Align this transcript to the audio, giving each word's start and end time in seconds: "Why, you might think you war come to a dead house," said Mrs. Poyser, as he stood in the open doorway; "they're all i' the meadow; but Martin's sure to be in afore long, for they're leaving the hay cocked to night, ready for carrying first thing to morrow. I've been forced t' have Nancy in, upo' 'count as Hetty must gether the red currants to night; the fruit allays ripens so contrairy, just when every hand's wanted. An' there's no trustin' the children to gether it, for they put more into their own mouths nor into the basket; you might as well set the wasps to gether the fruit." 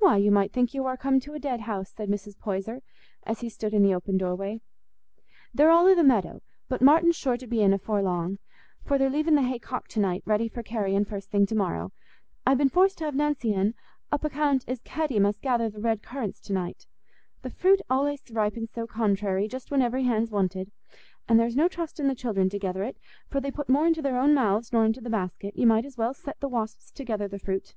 "Why, 0.00 0.16
you 0.16 0.32
might 0.32 0.52
think 0.52 0.74
you 0.74 0.82
war 0.82 0.96
come 0.96 1.20
to 1.20 1.34
a 1.34 1.38
dead 1.38 1.60
house," 1.60 1.90
said 1.92 2.08
Mrs. 2.08 2.36
Poyser, 2.36 2.82
as 3.22 3.42
he 3.42 3.48
stood 3.48 3.72
in 3.72 3.84
the 3.84 3.94
open 3.94 4.18
doorway; 4.18 4.60
"they're 5.54 5.70
all 5.70 5.86
i' 5.88 5.94
the 5.94 6.02
meadow; 6.02 6.42
but 6.68 6.82
Martin's 6.82 7.14
sure 7.14 7.36
to 7.36 7.46
be 7.46 7.60
in 7.62 7.72
afore 7.72 8.02
long, 8.02 8.40
for 8.84 8.98
they're 8.98 9.08
leaving 9.08 9.36
the 9.36 9.42
hay 9.42 9.60
cocked 9.60 9.92
to 9.92 10.00
night, 10.00 10.24
ready 10.26 10.48
for 10.48 10.64
carrying 10.64 11.04
first 11.04 11.30
thing 11.30 11.46
to 11.46 11.54
morrow. 11.54 11.92
I've 12.44 12.58
been 12.58 12.70
forced 12.70 12.98
t' 12.98 13.04
have 13.04 13.14
Nancy 13.14 13.54
in, 13.54 13.74
upo' 14.12 14.30
'count 14.30 14.64
as 14.66 14.80
Hetty 14.84 15.20
must 15.20 15.40
gether 15.42 15.70
the 15.70 15.78
red 15.78 16.02
currants 16.02 16.40
to 16.40 16.52
night; 16.52 16.88
the 17.42 17.50
fruit 17.50 17.80
allays 17.88 18.24
ripens 18.32 18.72
so 18.72 18.88
contrairy, 18.88 19.46
just 19.46 19.70
when 19.70 19.80
every 19.80 20.02
hand's 20.02 20.32
wanted. 20.32 20.72
An' 21.28 21.36
there's 21.36 21.54
no 21.54 21.68
trustin' 21.68 22.08
the 22.08 22.16
children 22.16 22.48
to 22.48 22.58
gether 22.58 22.82
it, 22.82 22.96
for 23.28 23.38
they 23.40 23.52
put 23.52 23.68
more 23.68 23.86
into 23.86 24.02
their 24.02 24.18
own 24.18 24.34
mouths 24.34 24.72
nor 24.72 24.84
into 24.84 25.00
the 25.00 25.08
basket; 25.08 25.54
you 25.56 25.68
might 25.68 25.84
as 25.84 25.96
well 25.96 26.12
set 26.14 26.40
the 26.40 26.48
wasps 26.48 26.90
to 26.90 27.04
gether 27.04 27.28
the 27.28 27.38
fruit." 27.38 27.76